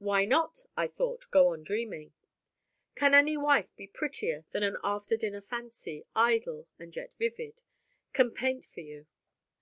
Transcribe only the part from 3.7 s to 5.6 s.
be prettier than an after dinner